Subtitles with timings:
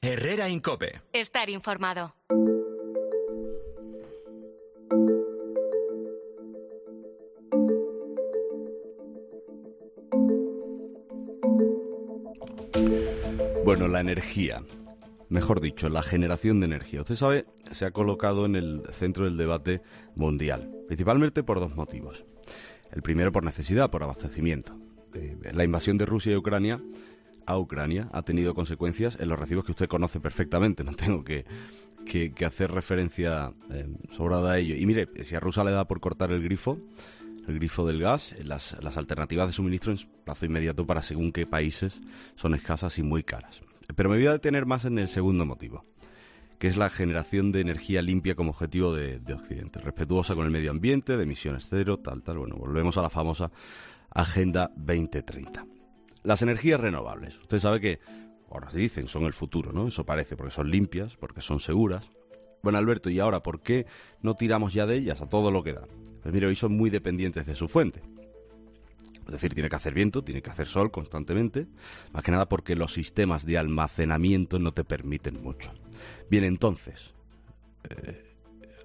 [0.00, 1.00] Herrera Incope.
[1.12, 2.14] Estar informado.
[13.64, 14.62] Bueno, la energía.
[15.28, 17.00] Mejor dicho, la generación de energía.
[17.00, 19.82] Usted sabe, se ha colocado en el centro del debate
[20.14, 22.24] mundial, principalmente por dos motivos.
[22.92, 24.78] El primero por necesidad, por abastecimiento.
[25.14, 26.80] Eh, la invasión de Rusia y Ucrania
[27.48, 30.84] a Ucrania ha tenido consecuencias en los recibos que usted conoce perfectamente.
[30.84, 31.46] No tengo que,
[32.46, 34.76] hacer referencia eh, sobrada a ello.
[34.76, 36.78] Y mire, si a Rusia le da por cortar el grifo,
[37.48, 42.00] el grifo del gas, las, alternativas de suministro en plazo inmediato para según qué países
[42.36, 43.62] son escasas y muy caras.
[43.96, 45.86] Pero me voy a detener más en el segundo motivo,
[46.58, 50.52] que es la generación de energía limpia como objetivo de, de Occidente, respetuosa con el
[50.52, 52.36] medio ambiente, de emisiones cero, tal, tal.
[52.36, 53.50] Bueno, volvemos a la famosa
[54.10, 55.77] Agenda 2030.
[56.28, 57.38] Las energías renovables.
[57.38, 58.00] Usted sabe que,
[58.50, 59.88] ahora se dicen, son el futuro, ¿no?
[59.88, 62.10] Eso parece, porque son limpias, porque son seguras.
[62.62, 63.86] Bueno, Alberto, ¿y ahora por qué
[64.20, 65.88] no tiramos ya de ellas a todo lo que da?
[66.22, 68.02] Pues mire, hoy son muy dependientes de su fuente.
[69.24, 71.66] Es decir, tiene que hacer viento, tiene que hacer sol constantemente,
[72.12, 75.72] más que nada porque los sistemas de almacenamiento no te permiten mucho.
[76.28, 77.14] Bien, entonces,
[77.88, 78.22] eh,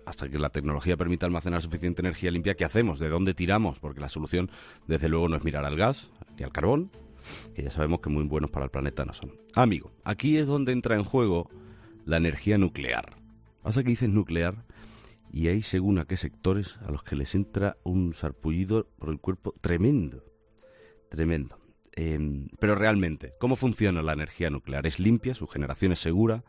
[0.06, 3.00] hasta que la tecnología permita almacenar suficiente energía limpia, ¿qué hacemos?
[3.00, 3.82] ¿De dónde tiramos?
[3.82, 4.50] Porque la solución,
[4.88, 6.90] desde luego, no es mirar al gas ni al carbón,
[7.54, 9.38] que ya sabemos que muy buenos para el planeta no son.
[9.56, 11.50] Amigo, aquí es donde entra en juego
[12.06, 13.16] la energía nuclear.
[13.62, 14.66] Pasa que dices nuclear
[15.32, 19.20] y hay según a qué sectores a los que les entra un sarpullido por el
[19.20, 20.24] cuerpo tremendo.
[21.10, 21.58] Tremendo.
[21.96, 24.86] Em, pero realmente, ¿cómo funciona la energía nuclear?
[24.88, 25.36] ¿Es limpia?
[25.36, 26.44] ¿Su generación es segura?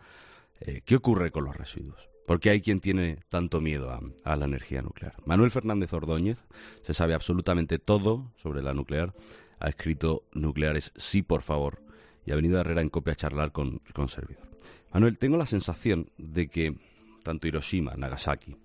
[0.60, 2.08] Eh, ¿Qué ocurre con los residuos?
[2.26, 3.90] ¿Por qué hay quien tiene tanto miedo
[4.24, 5.14] a, la energía nuclear?
[5.26, 6.44] Manuel Fernández Ordóñez
[6.82, 9.14] se sabe absolutamente todo sobre la nuclear
[9.60, 11.82] ha escrito Nucleares, sí, por favor,
[12.26, 14.48] y ha venido a Herrera en copia a charlar con, con servidor.
[14.92, 16.76] Manuel, tengo la sensación de que
[17.24, 18.56] tanto Hiroshima, Nagasaki,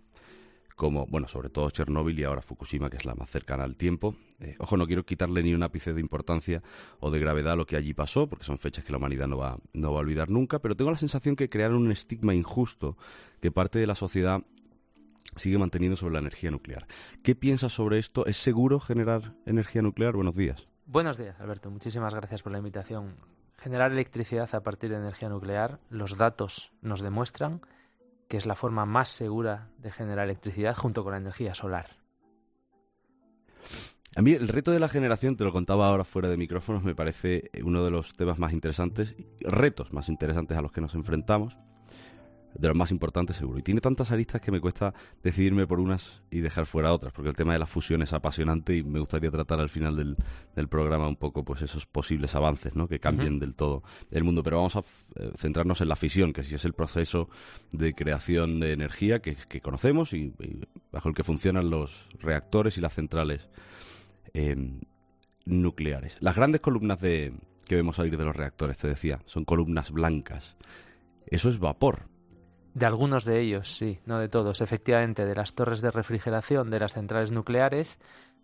[0.80, 4.16] como, bueno, sobre todo Chernóbil y ahora Fukushima, que es la más cercana al tiempo.
[4.39, 6.64] Eh, ojo, no quiero quitarle ni un ápice de importancia
[7.02, 9.38] o de gravedad a lo que allí pasó, porque son fechas que la humanidad no
[9.38, 12.95] va, no va a olvidar nunca, pero tengo la sensación que crearon un estigma injusto
[13.42, 14.42] que parte de la sociedad
[15.36, 16.88] sigue manteniendo sobre la energía nuclear.
[17.23, 18.26] ¿Qué piensas sobre esto?
[18.26, 20.16] ¿Es seguro generar energía nuclear?
[20.16, 20.68] Buenos días.
[20.92, 21.70] Buenos días, Alberto.
[21.70, 23.17] Muchísimas gracias por la invitación.
[23.60, 27.61] Generar electricidad a partir de energía nuclear, los datos nos demuestran
[28.27, 31.98] que es la forma más segura de generar electricidad junto con la energía solar.
[34.16, 36.95] A mí el reto de la generación, te lo contaba ahora fuera de micrófonos, me
[36.95, 41.55] parece uno de los temas más interesantes, retos más interesantes a los que nos enfrentamos
[42.54, 43.60] de los más importantes seguro.
[43.60, 44.93] Y tiene tantas aristas que me cuesta
[45.23, 48.76] decidirme por unas y dejar fuera otras, porque el tema de la fusión es apasionante
[48.76, 50.15] y me gustaría tratar al final del,
[50.55, 52.87] del programa un poco pues esos posibles avances ¿no?
[52.87, 54.43] que cambien del todo el mundo.
[54.43, 57.30] Pero vamos a eh, centrarnos en la fisión, que si es el proceso
[57.71, 60.33] de creación de energía que, conocemos y,
[60.92, 63.49] bajo el que funcionan los reactores y las centrales
[64.33, 64.80] em,
[65.45, 66.17] nucleares.
[66.20, 67.33] Las grandes columnas de,
[67.67, 70.58] que vemos salir de los reactores, te decía, son columnas blancas.
[71.27, 72.10] Eso es vapor,
[72.73, 74.61] de algunos de ellos, sí, no de todos.
[74.61, 77.99] Efectivamente, de las torres de refrigeración de las centrales nucleares,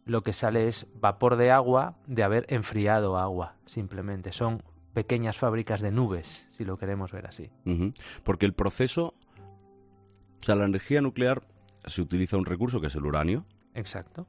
[0.05, 4.31] lo que sale es vapor de agua de haber enfriado agua, simplemente.
[4.31, 4.63] Son
[4.93, 7.51] pequeñas fábricas de nubes, si lo queremos ver así.
[8.23, 9.15] Porque el proceso,
[10.41, 11.43] o sea, la energía nuclear
[11.85, 13.45] se utiliza un recurso que es el uranio.
[13.73, 14.27] Exacto.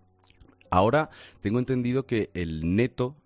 [0.71, 3.17] Ahora tengo entendido que el neto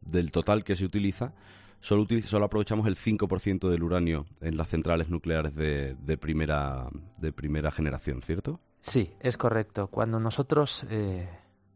[0.00, 1.32] del total que se utiliza
[1.80, 6.88] solo, solo aprovechamos el 5% del uranio en las centrales nucleares de, de, primera,
[7.20, 8.60] de primera generación, ¿cierto?
[8.80, 9.88] Sí, es correcto.
[9.88, 11.28] Cuando nosotros eh,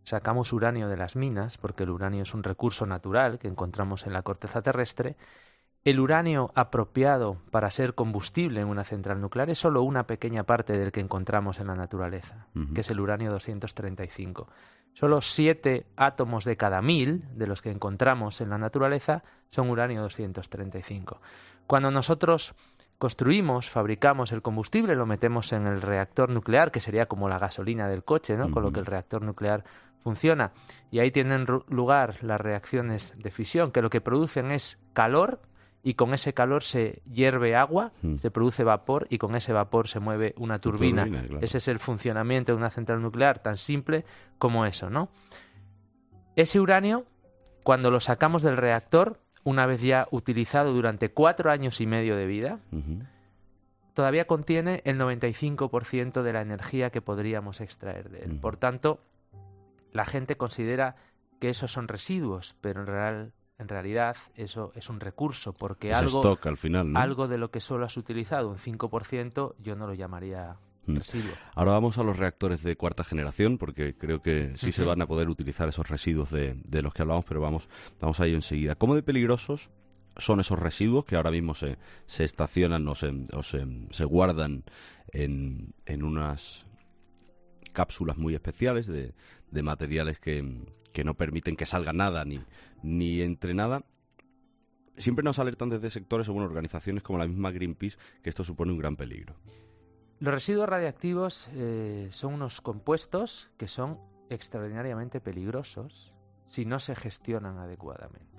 [0.04, 4.12] sacamos uranio de las minas, porque el uranio es un recurso natural que encontramos en
[4.12, 5.16] la corteza terrestre,
[5.84, 10.78] el uranio apropiado para ser combustible en una central nuclear es solo una pequeña parte
[10.78, 14.46] del que encontramos en la naturaleza, que es el uranio 235.
[14.92, 20.02] Solo siete átomos de cada mil de los que encontramos en la naturaleza son uranio
[20.02, 21.20] 235.
[21.66, 22.54] Cuando nosotros
[22.98, 27.88] construimos, fabricamos el combustible, lo metemos en el reactor nuclear, que sería como la gasolina
[27.88, 28.50] del coche, ¿no?
[28.50, 29.64] Con lo que el reactor nuclear
[30.02, 30.52] funciona.
[30.90, 35.40] Y ahí tienen lugar las reacciones de fisión, que lo que producen es calor
[35.82, 38.16] y con ese calor se hierve agua, hmm.
[38.16, 41.08] se produce vapor y con ese vapor se mueve una turbina.
[41.40, 44.04] Ese es el funcionamiento de una central nuclear tan simple
[44.38, 45.08] como eso, ¿no?
[46.36, 47.06] Ese uranio,
[47.64, 52.26] cuando lo sacamos del reactor, una vez ya utilizado durante cuatro años y medio de
[52.26, 52.60] vida,
[53.94, 58.38] todavía contiene el 95% de la energía que podríamos extraer de él.
[58.38, 59.00] Por tanto,
[59.92, 60.96] la gente considera
[61.40, 65.98] que esos son residuos, pero en, real, en realidad eso es un recurso, porque Es
[65.98, 66.98] algo, stock al final, ¿no?
[66.98, 70.96] algo de lo que solo has utilizado, un 5%, yo no lo llamaría Mm.
[70.96, 71.32] residuo.
[71.54, 75.06] Ahora vamos a los reactores de cuarta generación, porque creo que sí se van a
[75.06, 77.68] poder utilizar esos residuos de, de los que hablamos, pero vamos,
[78.00, 78.74] vamos a ello enseguida.
[78.76, 79.70] ¿Cómo de peligrosos
[80.16, 81.76] son esos residuos que ahora mismo se,
[82.06, 84.64] se estacionan o, se, o se, se guardan
[85.12, 86.66] en, en unas
[87.72, 89.14] cápsulas muy especiales de,
[89.50, 92.40] de materiales que, que no permiten que salga nada ni,
[92.82, 93.84] ni entre nada?
[94.96, 98.72] Siempre nos alertan desde sectores o bueno, organizaciones como la misma Greenpeace que esto supone
[98.72, 99.34] un gran peligro.
[100.18, 103.98] Los residuos radiactivos eh, son unos compuestos que son
[104.28, 106.12] extraordinariamente peligrosos
[106.46, 108.38] si no se gestionan adecuadamente.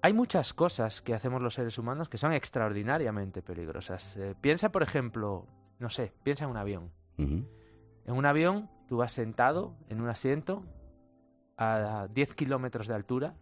[0.00, 4.16] Hay muchas cosas que hacemos los seres humanos que son extraordinariamente peligrosas.
[4.16, 5.46] Eh, piensa, por ejemplo,
[5.80, 6.92] no sé, piensa en un avión.
[7.18, 7.46] En
[8.06, 10.62] un avión tú vas sentado en un asiento
[11.58, 13.34] a 10 kilómetros de altura,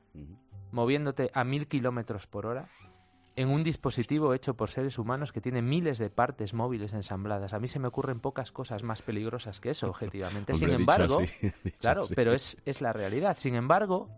[0.72, 2.68] moviéndote a 1000 kilómetros por hora,
[3.36, 7.52] en un dispositivo hecho por seres humanos que tiene miles de partes móviles ensambladas.
[7.52, 10.52] A mí se me ocurren pocas cosas más peligrosas que eso, objetivamente.
[10.52, 12.14] Hombre, Sin embargo, así, claro, así.
[12.14, 13.36] pero es, es la realidad.
[13.36, 14.08] Sin embargo,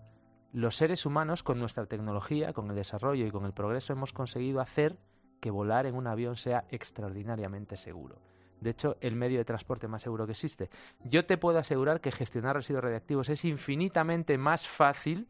[0.52, 4.60] los seres humanos, con nuestra tecnología, con el desarrollo y con el progreso, hemos conseguido
[4.60, 4.96] hacer
[5.40, 8.20] que volar en un avión sea extraordinariamente seguro.
[8.60, 10.70] De hecho, el medio de transporte más seguro que existe.
[11.04, 15.28] Yo te puedo asegurar que gestionar residuos radiactivos es infinitamente más fácil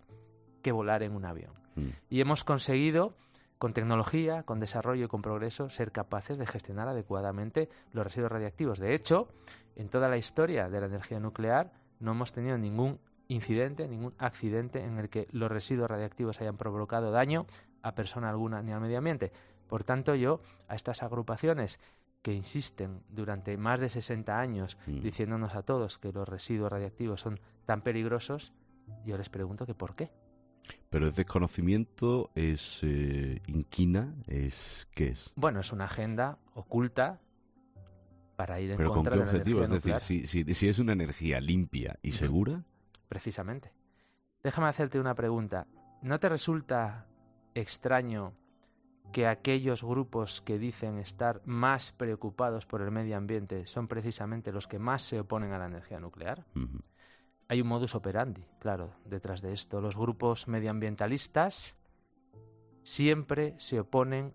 [0.62, 1.52] que volar en un avión.
[1.76, 1.88] Mm.
[2.10, 3.14] Y hemos conseguido,
[3.58, 8.78] con tecnología, con desarrollo y con progreso, ser capaces de gestionar adecuadamente los residuos radiactivos.
[8.78, 9.28] De hecho,
[9.76, 14.82] en toda la historia de la energía nuclear no hemos tenido ningún incidente, ningún accidente
[14.82, 17.46] en el que los residuos radiactivos hayan provocado daño
[17.82, 19.32] a persona alguna ni al medio ambiente.
[19.68, 21.78] Por tanto, yo a estas agrupaciones
[22.22, 25.00] que insisten durante más de 60 años Mm.
[25.00, 28.52] diciéndonos a todos que los residuos radiactivos son tan peligrosos,
[29.04, 30.10] yo les pregunto que por qué.
[30.90, 35.32] Pero es desconocimiento, es eh, inquina, es ¿qué es?
[35.36, 37.20] Bueno, es una agenda oculta
[38.36, 39.62] para ir en Pero con qué de la objetivo?
[39.64, 42.64] Es decir, si, si, si es una energía limpia y segura,
[43.08, 43.72] precisamente.
[44.42, 45.66] Déjame hacerte una pregunta.
[46.02, 47.06] ¿No te resulta
[47.54, 48.34] extraño
[49.12, 54.66] que aquellos grupos que dicen estar más preocupados por el medio ambiente son precisamente los
[54.66, 56.44] que más se oponen a la energía nuclear?
[56.54, 56.80] ujú,
[57.48, 59.80] Hay un modus operandi, claro, detrás de esto.
[59.80, 61.74] Los grupos medioambientalistas
[62.82, 64.32] siempre se oponen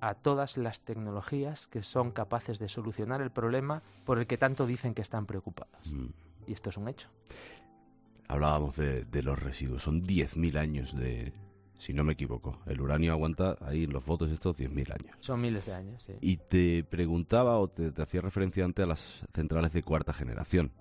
[0.00, 4.66] a todas las tecnologías que son capaces de solucionar el problema por el que tanto
[4.66, 5.92] dicen que están preocupados.
[5.92, 6.06] mm.
[6.48, 7.08] Y esto es un hecho.
[8.28, 9.82] hablábamos de, de los residuos.
[9.84, 11.32] Son 10.000 años de,
[11.78, 12.60] si no me equivoco.
[12.66, 15.16] El uranio aguanta ahí en los fotos estos 10.000 años.
[15.20, 16.14] Son miles de años, sí.
[16.20, 20.72] Y te preguntaba o te, te hacía referencia antes a las centrales de cuarta generación,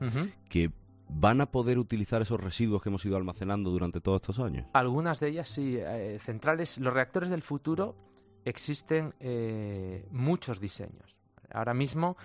[0.50, 0.72] que
[1.08, 4.68] van a poder utilizar esos residuos que hemos ido almacenando durante todos estos años.
[4.74, 6.78] Algunas de ellas sí, eh, centrales.
[6.80, 7.96] Los reactores del futuro
[8.44, 11.16] existen eh, muchos diseños.
[11.52, 12.18] Ahora mismo,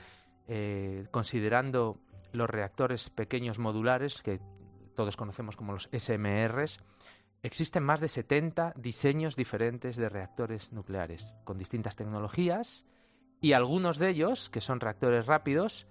[0.49, 1.99] eh, considerando
[2.32, 4.40] los reactores pequeños modulares, que
[4.94, 6.81] todos conocemos como los SMRs,
[7.42, 12.84] existen más de 70 diseños diferentes de reactores nucleares, con distintas tecnologías,
[13.40, 15.87] y algunos de ellos, que son reactores rápidos,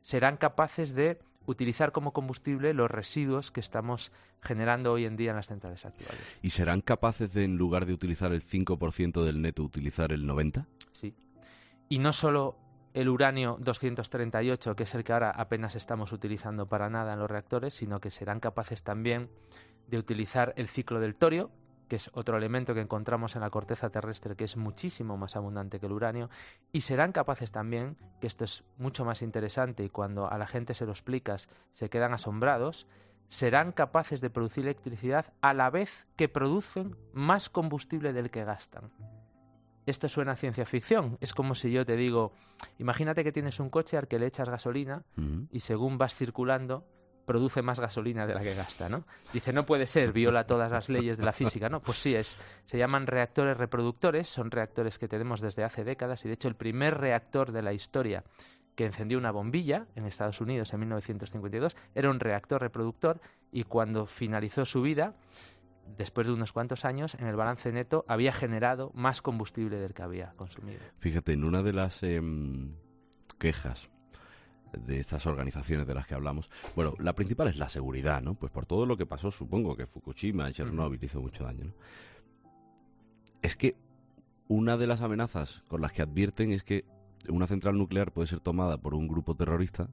[0.00, 5.36] serán capaces de utilizar como combustible los residuos que estamos generando hoy en día en
[5.36, 6.38] las centrales actuales.
[6.42, 10.66] ¿Y serán capaces de, en lugar de utilizar el 5% del neto, utilizar el 90%?
[10.92, 11.14] Sí.
[11.88, 12.56] Y no solo
[12.94, 17.30] el uranio 238, que es el que ahora apenas estamos utilizando para nada en los
[17.30, 19.28] reactores, sino que serán capaces también
[19.86, 21.50] de utilizar el ciclo del torio,
[21.88, 25.80] que es otro elemento que encontramos en la corteza terrestre que es muchísimo más abundante
[25.80, 26.30] que el uranio,
[26.72, 30.74] y serán capaces también, que esto es mucho más interesante y cuando a la gente
[30.74, 32.86] se lo explicas se quedan asombrados,
[33.28, 38.90] serán capaces de producir electricidad a la vez que producen más combustible del que gastan.
[39.86, 41.18] Esto suena a ciencia ficción.
[41.20, 42.32] Es como si yo te digo,
[42.78, 45.04] imagínate que tienes un coche al que le echas gasolina
[45.50, 46.86] y según vas circulando
[47.24, 49.04] produce más gasolina de la que gasta, ¿no?
[49.32, 51.80] Dice, no puede ser, viola todas las leyes de la física, ¿no?
[51.80, 56.28] Pues sí, es, se llaman reactores reproductores, son reactores que tenemos desde hace décadas y
[56.28, 58.24] de hecho el primer reactor de la historia
[58.74, 63.20] que encendió una bombilla en Estados Unidos en 1952 era un reactor reproductor
[63.52, 65.14] y cuando finalizó su vida,
[65.96, 70.02] después de unos cuantos años, en el balance neto había generado más combustible del que
[70.02, 70.80] había consumido.
[70.98, 72.74] Fíjate, en una de las em,
[73.38, 73.90] quejas
[74.76, 78.34] de estas organizaciones de las que hablamos, bueno, la principal es la seguridad, ¿no?
[78.34, 81.74] Pues por todo lo que pasó, supongo que Fukushima, Chernobyl hizo mucho daño, ¿no?
[83.42, 83.76] Es que
[84.48, 86.84] una de las amenazas con las que advierten es que
[87.28, 89.88] una central nuclear puede ser tomada por un grupo terrorista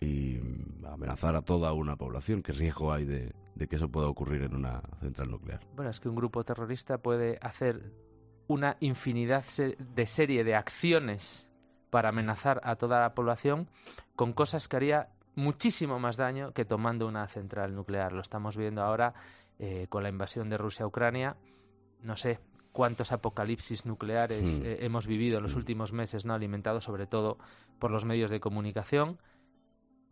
[0.00, 0.38] y
[0.86, 2.42] amenazar a toda una población.
[2.42, 5.60] ¿Qué riesgo hay de, de que eso pueda ocurrir en una central nuclear.
[5.74, 7.92] Bueno, es que un grupo terrorista puede hacer
[8.46, 9.44] una infinidad
[9.78, 11.48] de serie de acciones
[11.94, 13.68] para amenazar a toda la población
[14.16, 18.12] con cosas que haría muchísimo más daño que tomando una central nuclear.
[18.12, 19.14] Lo estamos viendo ahora
[19.60, 21.36] eh, con la invasión de Rusia a Ucrania.
[22.02, 22.40] No sé
[22.72, 24.66] cuántos apocalipsis nucleares hmm.
[24.66, 25.58] eh, hemos vivido en los hmm.
[25.58, 27.38] últimos meses, no alimentados sobre todo
[27.78, 29.20] por los medios de comunicación,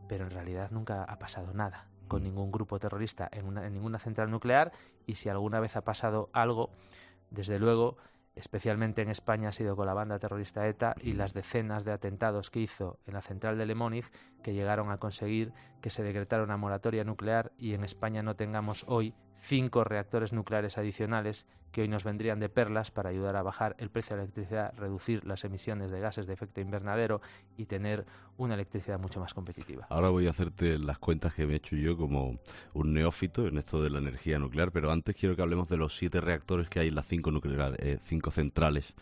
[0.09, 2.27] pero en realidad nunca ha pasado nada con hmm.
[2.27, 4.71] ningún grupo terrorista en, en ninguna central nuclear
[5.05, 6.71] y si alguna vez ha pasado algo,
[7.31, 7.97] desde luego
[8.35, 12.51] especialmente en España ha sido con la banda terrorista ETA y las decenas de atentados
[12.51, 14.11] que hizo en la central de Lemoniz
[14.43, 18.85] que llegaron a conseguir que se decretara una moratoria nuclear y en España no tengamos
[18.89, 23.75] hoy cinco reactores nucleares adicionales que hoy nos vendrían de perlas para ayudar a bajar
[23.79, 27.21] el precio de la electricidad, reducir las emisiones de gases de efecto invernadero
[27.57, 28.07] y tener
[28.37, 29.87] una electricidad mucho más competitiva.
[29.89, 32.39] Ahora voy a hacerte las cuentas que me he hecho yo como
[32.75, 35.97] un neófito en esto de la energía nuclear, pero antes quiero que hablemos de los
[35.97, 38.95] siete reactores que hay en las cinco, nucleares, eh, cinco centrales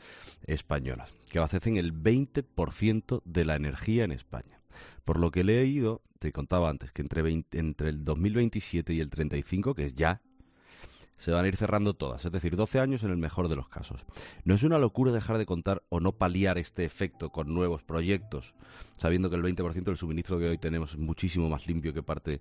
[0.46, 4.60] españolas, que abastecen el 20% de la energía en España.
[5.04, 9.10] Por lo que he leído, te contaba antes, que entre, entre el 2027 y el
[9.10, 10.20] 35, que es ya,
[11.20, 13.68] se van a ir cerrando todas, es decir, 12 años en el mejor de los
[13.68, 14.06] casos.
[14.44, 18.54] No es una locura dejar de contar o no paliar este efecto con nuevos proyectos,
[18.96, 22.40] sabiendo que el 20% del suministro que hoy tenemos es muchísimo más limpio que parte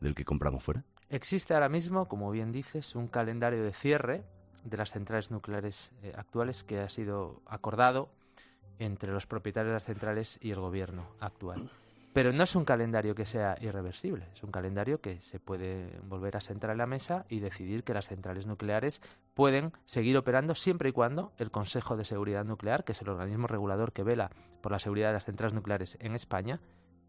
[0.00, 0.84] del que compramos fuera.
[1.08, 4.22] Existe ahora mismo, como bien dices, un calendario de cierre
[4.62, 8.10] de las centrales nucleares eh, actuales que ha sido acordado
[8.78, 11.68] entre los propietarios de las centrales y el gobierno actual.
[12.12, 16.36] Pero no es un calendario que sea irreversible, es un calendario que se puede volver
[16.36, 19.00] a sentar en la mesa y decidir que las centrales nucleares
[19.34, 23.46] pueden seguir operando siempre y cuando el Consejo de Seguridad Nuclear, que es el organismo
[23.46, 26.60] regulador que vela por la seguridad de las centrales nucleares en España,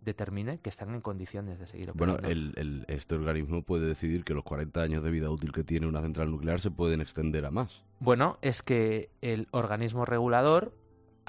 [0.01, 2.22] determine que están en condiciones de seguir operando.
[2.22, 6.01] Bueno, este organismo puede decidir que los 40 años de vida útil que tiene una
[6.01, 7.84] central nuclear se pueden extender a más.
[8.00, 10.74] Bueno, es que el organismo regulador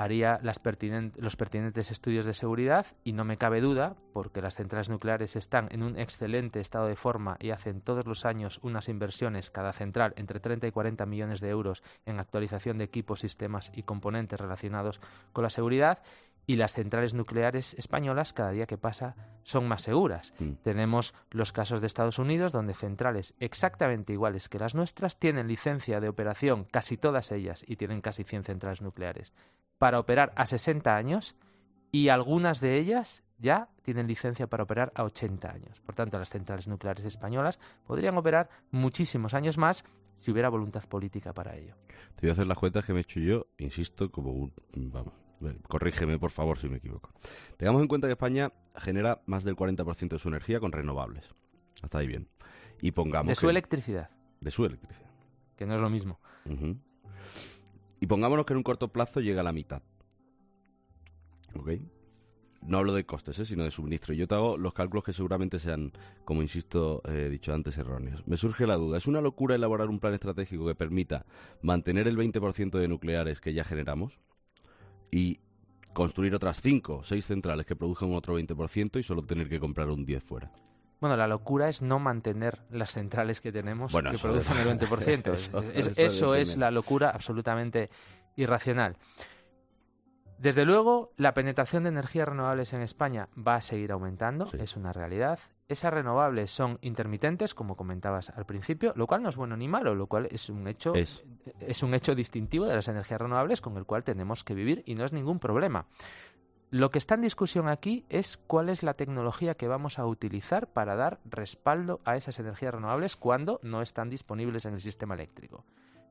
[0.03, 5.37] haría los pertinentes estudios de seguridad y no me cabe duda, porque las centrales nucleares
[5.37, 9.73] están en un excelente estado de forma y hacen todos los años unas inversiones cada
[9.73, 14.41] central entre 30 y 40 millones de euros en actualización de equipos, sistemas y componentes
[14.41, 15.01] relacionados
[15.33, 16.03] con la seguridad
[16.47, 20.35] y las centrales nucleares españolas cada día que pasa son más seguras.
[20.41, 20.55] Mm.
[20.65, 26.01] Tenemos los casos de Estados Unidos donde centrales exactamente iguales que las nuestras tienen licencia
[26.01, 29.33] de operación, casi todas ellas, y tienen casi 100 centrales nucleares
[29.83, 31.35] para operar a 60 años
[31.91, 35.81] y algunas de ellas ya tienen licencia para operar a 80 años.
[35.81, 39.85] Por tanto, las centrales nucleares españolas podrían operar muchísimos años más
[40.19, 41.75] si hubiera voluntad política para ello.
[42.15, 44.53] Te voy a hacer las cuentas que me he hecho yo, insisto, como un...
[44.73, 45.15] Vamos,
[45.67, 47.11] corrígeme por favor si me equivoco.
[47.57, 51.25] Tengamos en cuenta que España genera más del 40% de su energía con renovables.
[51.83, 52.29] Hasta ahí bien.
[52.81, 53.31] Y pongamos...
[53.31, 54.11] De su electricidad.
[54.41, 55.11] De su electricidad.
[55.57, 56.21] Que no es lo mismo.
[58.03, 59.81] Y pongámonos que en un corto plazo llega a la mitad.
[61.55, 61.71] ¿Ok?
[62.63, 63.47] No hablo de costes, ¿eh?
[63.47, 64.13] sino de suministro.
[64.13, 65.93] Yo te hago los cálculos que seguramente sean,
[66.25, 68.27] como insisto, he dicho antes, erróneos.
[68.27, 71.27] Me surge la duda, ¿es una locura elaborar un plan estratégico que permita
[71.61, 74.19] mantener el 20% de nucleares que ya generamos
[75.13, 75.39] y
[75.93, 79.89] construir otras 5 o 6 centrales que produzcan otro 20% y solo tener que comprar
[79.89, 80.51] un 10 fuera?
[81.03, 85.97] Bueno, la locura es no mantener las centrales que tenemos que producen el 20%.
[85.97, 87.91] eso, es la locura absolutamente
[88.37, 88.97] irracional.
[90.39, 94.93] Desde luego, la penetración de energías renovables en España va a seguir aumentando, es una
[94.93, 95.41] realidad.
[95.67, 99.97] Esas renovables son intermitentes, como comentabas al principio, lo cual no es bueno ni malo,
[99.97, 103.87] lo cual es un hecho es un hecho distintivo de las energías renovables con el
[103.87, 105.85] cual tenemos que vivir y no es ningún problema.
[106.73, 110.69] Lo que está en discusión aquí es cuál es la tecnología que vamos a utilizar
[110.69, 115.67] para dar respaldo a esas energías renovables cuando no están disponibles en el sistema eléctrico.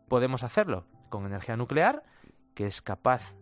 [0.07, 2.03] Podemos hacerlo con energía nuclear,
[2.53, 3.33] que es capaz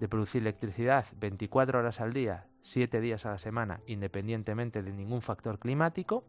[0.00, 5.22] de producir electricidad 24 horas al día, 7 días a la semana, independientemente de ningún
[5.22, 6.24] factor climático,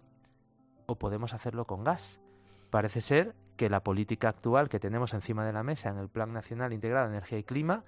[0.86, 2.22] o podemos hacerlo con gas.
[2.70, 6.32] Parece ser que la política actual que tenemos encima de la mesa en el Plan
[6.32, 7.84] Nacional Integrado de Energía y Clima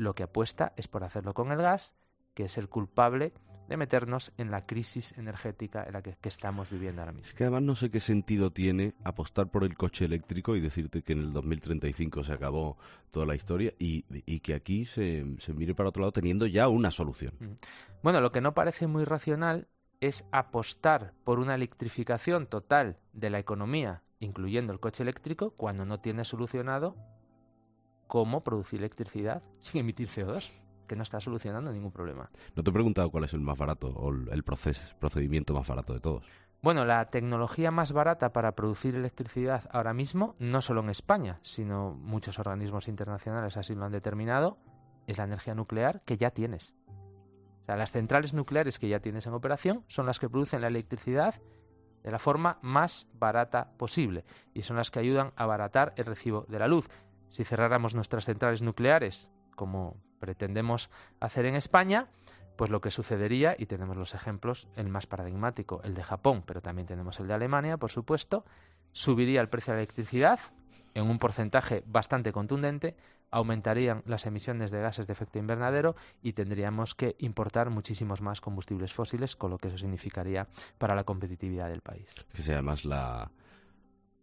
[0.00, 1.94] lo que apuesta es por hacerlo con el gas,
[2.34, 3.32] que es el culpable
[3.68, 7.28] de meternos en la crisis energética en la que, estamos viviendo ahora mismo.
[7.28, 11.02] Es que además no sé qué sentido tiene apostar por el coche eléctrico y decirte
[11.02, 12.78] que en el 2035 se acabó
[13.12, 14.02] toda la historia y,
[14.40, 17.34] que aquí se, se, mire para otro lado teniendo ya una solución.
[17.38, 17.52] Mm.
[18.02, 19.68] Bueno, lo que no parece muy racional
[20.00, 26.00] es apostar por una electrificación total de la economía, incluyendo el coche eléctrico, cuando no
[26.00, 26.96] tiene solucionado
[28.10, 30.50] cómo producir electricidad sin emitir CO2,
[30.88, 32.28] que no está solucionando ningún problema.
[32.56, 36.00] No te he preguntado cuál es el más barato o el procedimiento más barato de
[36.00, 36.26] todos.
[36.60, 41.92] Bueno, la tecnología más barata para producir electricidad ahora mismo, no solo en España, sino
[41.92, 44.58] muchos organismos internacionales así lo han determinado,
[45.06, 46.74] es la energía nuclear que ya tienes.
[47.62, 50.66] O sea, las centrales nucleares que ya tienes en operación son las que producen la
[50.66, 51.40] electricidad
[52.02, 56.46] de la forma más barata posible y son las que ayudan a abaratar el recibo
[56.48, 56.88] de la luz.
[57.30, 62.08] Si cerráramos nuestras centrales nucleares, como pretendemos hacer en España,
[62.56, 66.60] pues lo que sucedería, y tenemos los ejemplos, el más paradigmático, el de Japón, pero
[66.60, 68.44] también tenemos el de Alemania, por supuesto,
[68.90, 70.40] subiría el precio de la electricidad
[70.94, 72.96] en un porcentaje bastante contundente,
[73.30, 78.92] aumentarían las emisiones de gases de efecto invernadero y tendríamos que importar muchísimos más combustibles
[78.92, 82.14] fósiles, con lo que eso significaría para la competitividad del país.
[82.34, 83.30] Que sea más la,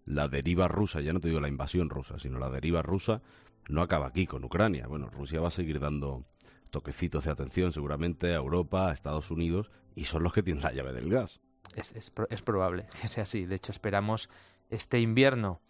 [0.08, 3.22] la deriva rusa, ya no te digo la invasión rusa, sino la deriva rusa,
[3.68, 4.88] no acaba aquí con Ucrania.
[4.88, 6.26] Bueno, Rusia va a seguir dando
[6.72, 10.72] toquecitos de atención seguramente a Europa, a Estados Unidos, y son los que tienen la
[10.72, 11.42] llave del gas.
[11.76, 13.46] Es, es probable que sea así.
[13.46, 14.30] De hecho, esperamos
[14.70, 15.62] este invierno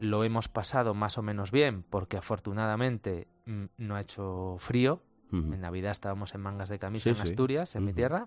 [0.00, 5.02] lo hemos pasado más o menos bien porque afortunadamente mm, no ha hecho frío.
[5.32, 8.26] En Navidad estábamos en mangas de camisa en Asturias, en mi tierra.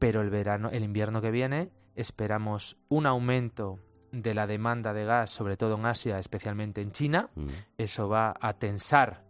[0.00, 3.78] Pero el verano, el invierno que viene, esperamos un aumento
[4.12, 7.30] de la demanda de gas, sobre todo en Asia, especialmente en China.
[7.78, 9.24] Eso va a tensar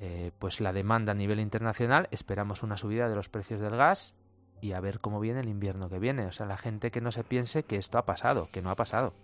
[0.00, 2.08] eh, pues la demanda a nivel internacional.
[2.10, 4.14] Esperamos una subida de los precios del gas
[4.60, 6.26] y a ver cómo viene el invierno que viene.
[6.26, 8.74] O sea, la gente que no se piense que esto ha pasado, que no ha
[8.74, 9.14] pasado.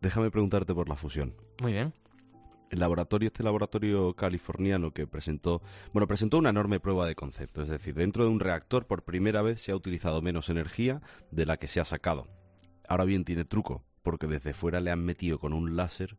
[0.00, 1.34] Déjame preguntarte por la fusión.
[1.60, 1.92] Muy bien.
[2.70, 5.60] El laboratorio, este laboratorio californiano que presentó,
[5.92, 9.42] bueno, presentó una enorme prueba de concepto, es decir, dentro de un reactor por primera
[9.42, 11.02] vez se ha utilizado menos energía
[11.32, 12.28] de la que se ha sacado.
[12.88, 16.16] Ahora bien, tiene truco, porque desde fuera le han metido con un láser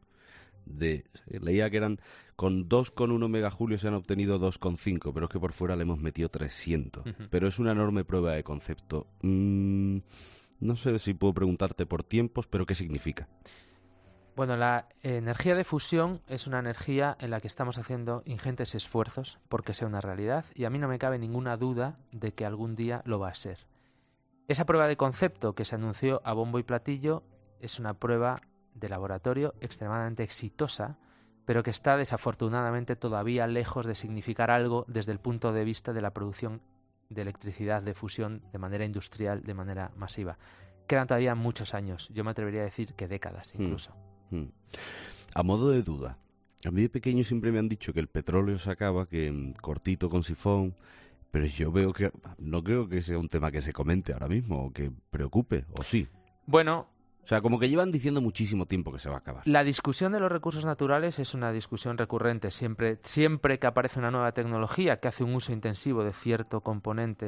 [0.66, 2.00] de leía que eran
[2.36, 6.30] con 2,1 megajulios se han obtenido 2,5 pero es que por fuera le hemos metido
[6.30, 9.08] 300 pero es una enorme prueba de concepto.
[9.22, 9.98] Mm,
[10.60, 13.28] no sé si puedo preguntarte por tiempos pero qué significa
[14.34, 19.40] bueno, la energía de fusión es una energía en la que estamos haciendo ingentes esfuerzos
[19.50, 22.76] porque sea una realidad y a mí no me cabe ninguna duda de que algún
[22.76, 23.68] día lo va a ser.
[24.48, 27.24] Esa prueba de concepto que se anunció a bombo y platillo
[27.62, 28.42] es una prueba
[28.74, 30.98] de laboratorio extremadamente exitosa,
[31.46, 36.02] pero que está desafortunadamente todavía lejos de significar algo desde el punto de vista de
[36.02, 36.62] la producción
[37.10, 40.38] de electricidad de fusión de manera industrial, de manera masiva.
[40.88, 43.62] Quedan todavía muchos años, yo me atrevería a decir que décadas hmm.
[43.62, 43.94] incluso.
[44.30, 44.46] Hmm.
[45.34, 46.18] A modo de duda,
[46.66, 50.10] a mí de pequeño siempre me han dicho que el petróleo se acaba, que cortito
[50.10, 50.76] con sifón,
[51.32, 54.66] pero yo veo que no creo que sea un tema que se comente ahora mismo
[54.66, 56.08] o que preocupe, ¿o sí?
[56.46, 56.88] Bueno,
[57.24, 59.48] o sea, como que llevan diciendo muchísimo tiempo que se va a acabar.
[59.48, 62.52] La discusión de los recursos naturales es una discusión recurrente.
[62.52, 67.28] Siempre, siempre que aparece una nueva tecnología que hace un uso intensivo de cierto componente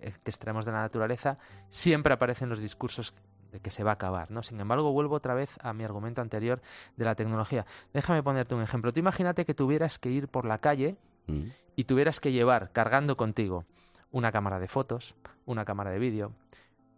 [0.00, 3.14] eh, que extraemos de la naturaleza, siempre aparecen los discursos
[3.52, 4.42] de que se va a acabar, ¿no?
[4.42, 6.62] Sin embargo, vuelvo otra vez a mi argumento anterior
[6.96, 7.66] de la tecnología.
[7.92, 8.92] Déjame ponerte un ejemplo.
[8.92, 10.96] Tú imagínate que tuvieras que ir por la calle
[11.26, 11.42] mm.
[11.76, 13.66] y tuvieras que llevar cargando contigo
[14.10, 16.32] una cámara de fotos, una cámara de vídeo,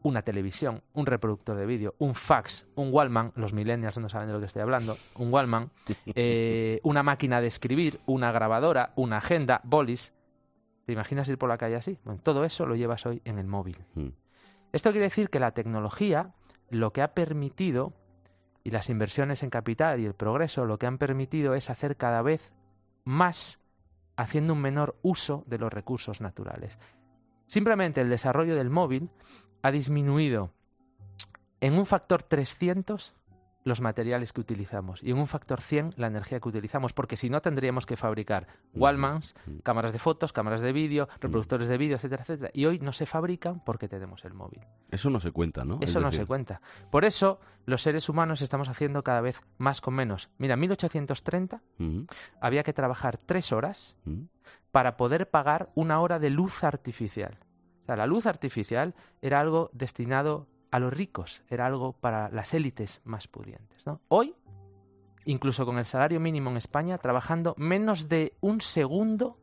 [0.05, 4.35] una televisión, un reproductor de vídeo, un fax, un Wallman, los millennials no saben de
[4.35, 5.71] lo que estoy hablando, un Wallman,
[6.07, 10.13] eh, una máquina de escribir, una grabadora, una agenda, bolis.
[10.85, 11.99] ¿Te imaginas ir por la calle así?
[12.05, 13.79] Bueno, todo eso lo llevas hoy en el móvil.
[13.95, 14.11] Hmm.
[14.73, 16.35] Esto quiere decir que la tecnología
[16.69, 17.95] lo que ha permitido,
[18.63, 22.23] y las inversiones en capital y el progreso, lo que han permitido es hacer cada
[22.23, 22.53] vez
[23.05, 23.61] más
[24.17, 26.79] haciendo un menor uso de los recursos naturales.
[27.47, 29.11] Simplemente el desarrollo del móvil
[29.65, 30.53] ha disminuido
[31.63, 33.15] en un factor 300
[33.65, 37.31] los materiales que utilizamos y en un factor 100 la energía que utilizamos, porque si
[37.31, 42.25] no tendríamos que fabricar Wallmans, cámaras de fotos, cámaras de vídeo, reproductores de vídeo, etcétera,
[42.25, 42.51] etcétera.
[42.53, 44.61] Y hoy no se fabrican porque tenemos el móvil.
[44.91, 45.79] Eso no se cuenta, ¿no?
[45.81, 46.61] Eso no se cuenta.
[46.91, 50.29] Por eso los seres humanos estamos haciendo cada vez más con menos.
[50.37, 51.63] Mira, en 1830
[52.39, 53.97] había que trabajar tres horas
[54.73, 57.39] para poder pagar una hora de luz artificial.
[57.85, 62.55] O sea, la luz artificial era algo destinado a los ricos, era algo para las
[62.55, 63.85] élites más pudientes.
[64.09, 64.35] Hoy,
[65.27, 69.39] incluso con el salario mínimo en España, trabajando menos de un segundo,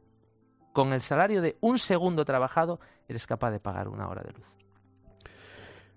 [0.74, 4.48] con el salario de un segundo trabajado, eres capaz de pagar una hora de luz.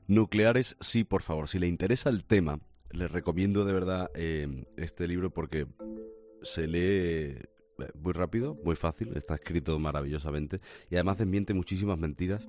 [0.06, 1.48] Nucleares, sí, por favor.
[1.48, 5.66] Si le interesa el tema, le recomiendo de verdad eh, este libro porque
[6.42, 7.38] se lee
[7.94, 10.60] muy rápido, muy fácil, está escrito maravillosamente
[10.90, 12.46] y además desmiente muchísimas mentiras,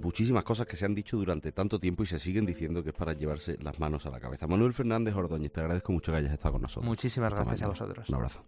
[0.00, 2.94] muchísimas cosas que se han dicho durante tanto tiempo y se siguen diciendo que es
[2.94, 4.46] para llevarse las manos a la cabeza.
[4.46, 6.86] Manuel Fernández Ordóñez, te agradezco mucho que hayas estado con nosotros.
[6.86, 8.08] Muchísimas gracias a vosotros.
[8.08, 8.44] Un abrazo.